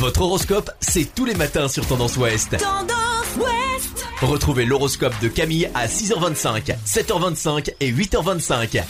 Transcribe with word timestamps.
Votre 0.00 0.22
horoscope, 0.22 0.70
c'est 0.80 1.14
tous 1.14 1.26
les 1.26 1.34
matins 1.34 1.68
sur 1.68 1.86
Tendance 1.86 2.16
Ouest. 2.16 2.56
Tendance 2.56 3.36
Ouest 3.36 4.06
Retrouvez 4.22 4.64
l'horoscope 4.64 5.12
de 5.20 5.28
Camille 5.28 5.68
à 5.74 5.88
6h25, 5.88 6.74
7h25 6.86 7.74
et 7.80 7.92
8h25. 7.92 8.82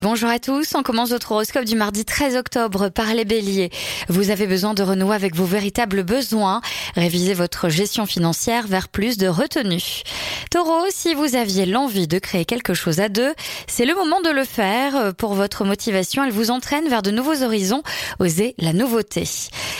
Bonjour 0.00 0.30
à 0.30 0.38
tous, 0.38 0.76
on 0.76 0.84
commence 0.84 1.10
votre 1.10 1.32
horoscope 1.32 1.64
du 1.64 1.74
mardi 1.74 2.04
13 2.04 2.36
octobre 2.36 2.88
par 2.88 3.14
les 3.14 3.24
béliers. 3.24 3.70
Vous 4.08 4.30
avez 4.30 4.46
besoin 4.46 4.74
de 4.74 4.84
renouer 4.84 5.16
avec 5.16 5.34
vos 5.34 5.44
véritables 5.44 6.04
besoins, 6.04 6.60
révisez 6.94 7.34
votre 7.34 7.68
gestion 7.68 8.06
financière 8.06 8.68
vers 8.68 8.86
plus 8.86 9.18
de 9.18 9.26
retenue. 9.26 10.04
Taureau, 10.50 10.86
si 10.90 11.14
vous 11.14 11.36
aviez 11.36 11.66
l'envie 11.66 12.08
de 12.08 12.18
créer 12.18 12.44
quelque 12.44 12.74
chose 12.74 13.00
à 13.00 13.08
deux, 13.08 13.34
c'est 13.66 13.84
le 13.84 13.94
moment 13.94 14.20
de 14.20 14.30
le 14.30 14.44
faire. 14.44 15.14
Pour 15.14 15.34
votre 15.34 15.64
motivation, 15.64 16.24
elle 16.24 16.32
vous 16.32 16.50
entraîne 16.50 16.88
vers 16.88 17.02
de 17.02 17.10
nouveaux 17.10 17.42
horizons, 17.42 17.82
osez 18.18 18.54
la 18.58 18.72
nouveauté. 18.72 19.24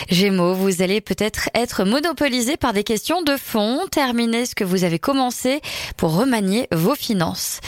Gémeaux, 0.09 0.53
vous 0.53 0.81
allez 0.81 1.01
peut-être 1.01 1.49
être 1.53 1.83
monopolisé 1.83 2.57
par 2.57 2.73
des 2.73 2.83
questions 2.83 3.21
de 3.21 3.37
fond, 3.37 3.81
terminez 3.91 4.45
ce 4.45 4.55
que 4.55 4.63
vous 4.63 4.83
avez 4.83 4.99
commencé 4.99 5.61
pour 5.97 6.15
remanier 6.15 6.67
vos 6.71 6.95
finances. 6.95 7.59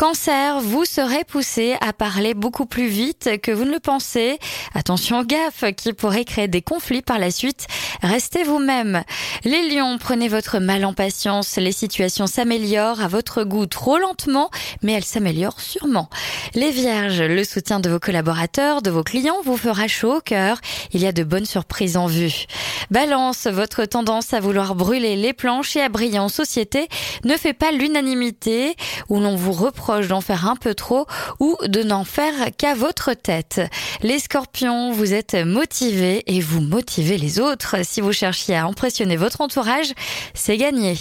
Cancer, 0.00 0.60
vous 0.60 0.86
serez 0.86 1.24
poussé 1.24 1.76
à 1.82 1.92
parler 1.92 2.32
beaucoup 2.32 2.64
plus 2.64 2.86
vite 2.86 3.38
que 3.42 3.52
vous 3.52 3.66
ne 3.66 3.72
le 3.72 3.80
pensez. 3.80 4.38
Attention 4.74 5.22
gaffe 5.24 5.74
qui 5.76 5.92
pourrait 5.92 6.24
créer 6.24 6.48
des 6.48 6.62
conflits 6.62 7.02
par 7.02 7.18
la 7.18 7.30
suite. 7.30 7.66
Restez 8.02 8.42
vous-même. 8.42 9.02
Les 9.44 9.68
lions, 9.68 9.98
prenez 9.98 10.28
votre 10.28 10.58
mal 10.58 10.86
en 10.86 10.94
patience. 10.94 11.56
Les 11.56 11.72
situations 11.72 12.26
s'améliorent 12.26 13.02
à 13.02 13.08
votre 13.08 13.44
goût 13.44 13.66
trop 13.66 13.98
lentement, 13.98 14.48
mais 14.82 14.94
elles 14.94 15.04
s'améliorent 15.04 15.60
sûrement. 15.60 16.08
Les 16.54 16.70
vierges, 16.70 17.20
le 17.20 17.44
soutien 17.44 17.78
de 17.78 17.90
vos 17.90 17.98
collaborateurs, 17.98 18.80
de 18.80 18.90
vos 18.90 19.04
clients 19.04 19.42
vous 19.44 19.58
fera 19.58 19.86
chaud 19.86 20.16
au 20.16 20.20
cœur. 20.22 20.62
Il 20.94 21.02
y 21.02 21.06
a 21.06 21.12
de 21.12 21.24
bonnes 21.24 21.44
surprises 21.44 21.98
en 21.98 22.06
vue. 22.06 22.46
Balance, 22.90 23.46
votre 23.46 23.84
tendance 23.84 24.32
à 24.32 24.40
vouloir 24.40 24.74
brûler 24.74 25.16
les 25.16 25.34
planches 25.34 25.76
et 25.76 25.82
à 25.82 25.90
briller 25.90 26.20
en 26.20 26.30
société 26.30 26.88
ne 27.24 27.36
fait 27.36 27.52
pas 27.52 27.70
l'unanimité 27.70 28.76
où 29.10 29.20
l'on 29.20 29.36
vous 29.36 29.52
d'en 29.98 30.20
faire 30.20 30.46
un 30.48 30.56
peu 30.56 30.74
trop 30.74 31.06
ou 31.40 31.56
de 31.66 31.82
n'en 31.82 32.04
faire 32.04 32.50
qu'à 32.56 32.74
votre 32.74 33.12
tête. 33.12 33.60
Les 34.02 34.18
scorpions, 34.18 34.92
vous 34.92 35.12
êtes 35.12 35.34
motivés 35.34 36.22
et 36.26 36.40
vous 36.40 36.60
motivez 36.60 37.18
les 37.18 37.40
autres. 37.40 37.76
Si 37.82 38.00
vous 38.00 38.12
cherchiez 38.12 38.54
à 38.54 38.64
impressionner 38.64 39.16
votre 39.16 39.40
entourage, 39.40 39.92
c'est 40.34 40.56
gagné. 40.56 40.96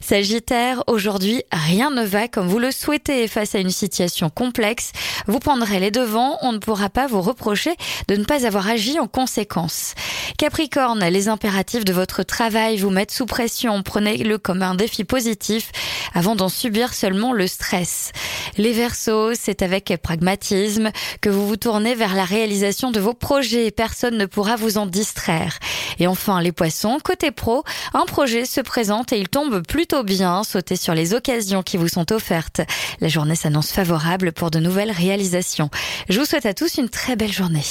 Sagittaire, 0.00 0.82
aujourd'hui, 0.88 1.42
rien 1.52 1.90
ne 1.90 2.04
va 2.04 2.26
comme 2.28 2.48
vous 2.48 2.58
le 2.58 2.72
souhaitez 2.72 3.28
face 3.28 3.54
à 3.54 3.58
une 3.58 3.70
situation 3.70 4.28
complexe. 4.28 4.92
Vous 5.26 5.38
prendrez 5.38 5.78
les 5.78 5.90
devants, 5.90 6.38
on 6.42 6.52
ne 6.52 6.58
pourra 6.58 6.90
pas 6.90 7.06
vous 7.06 7.22
reprocher 7.22 7.74
de 8.08 8.16
ne 8.16 8.24
pas 8.24 8.44
avoir 8.44 8.68
agi 8.68 8.98
en 8.98 9.06
conséquence. 9.06 9.94
Capricorne, 10.36 11.04
les 11.04 11.28
impératifs 11.28 11.84
de 11.84 11.92
votre 11.92 12.24
travail 12.24 12.78
vous 12.78 12.90
mettent 12.90 13.12
sous 13.12 13.26
pression. 13.26 13.82
Prenez-le 13.82 14.38
comme 14.38 14.62
un 14.62 14.74
défi 14.74 15.04
positif 15.04 15.70
avant 16.14 16.34
d'en 16.34 16.48
subir 16.48 16.94
seulement 16.94 17.32
le 17.32 17.46
stress. 17.46 18.12
Les 18.58 18.72
Verseaux, 18.72 19.32
c'est 19.34 19.62
avec 19.62 19.92
pragmatisme 20.02 20.90
que 21.20 21.30
vous 21.30 21.46
vous 21.46 21.56
tournez 21.56 21.94
vers 21.94 22.14
la 22.14 22.24
réalisation 22.24 22.90
de 22.90 23.00
vos 23.00 23.14
projets. 23.14 23.70
Personne 23.70 24.16
ne 24.18 24.26
pourra 24.26 24.56
vous 24.56 24.78
en 24.78 24.86
distraire. 24.86 25.58
Et 25.98 26.06
enfin, 26.06 26.40
les 26.40 26.52
Poissons, 26.52 26.98
côté 27.02 27.30
pro, 27.30 27.64
un 27.94 28.04
projet 28.04 28.44
se 28.44 28.60
présente 28.60 29.12
et 29.12 29.18
il 29.18 29.28
tombe 29.28 29.66
plutôt 29.66 30.02
bien. 30.02 30.44
Sautez 30.44 30.76
sur 30.76 30.94
les 30.94 31.14
occasions 31.14 31.62
qui 31.62 31.76
vous 31.76 31.88
sont 31.88 32.12
offertes. 32.12 32.60
La 33.00 33.08
journée 33.08 33.36
s'annonce 33.36 33.72
favorable 33.72 34.32
pour 34.32 34.50
de 34.50 34.58
nouvelles 34.58 34.90
réalisations. 34.90 35.70
Je 36.08 36.18
vous 36.18 36.26
souhaite 36.26 36.46
à 36.46 36.54
tous 36.54 36.76
une 36.76 36.88
très 36.88 37.16
belle 37.16 37.32
journée. 37.32 37.64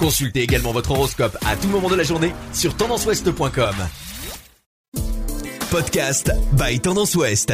Consultez 0.00 0.42
également 0.42 0.72
votre 0.72 0.90
horoscope 0.90 1.36
à 1.46 1.56
tout 1.56 1.68
moment 1.68 1.88
de 1.88 1.96
la 1.96 2.04
journée 2.04 2.34
sur 2.52 2.76
tendanceouest.com. 2.76 3.74
Podcast 5.70 6.32
by 6.52 6.80
Tendance 6.80 7.14
Ouest. 7.14 7.52